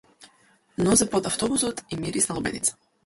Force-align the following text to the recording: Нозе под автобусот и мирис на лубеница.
Нозе 0.77 1.05
под 1.05 1.27
автобусот 1.27 1.83
и 1.91 1.95
мирис 1.95 2.27
на 2.27 2.33
лубеница. 2.35 2.75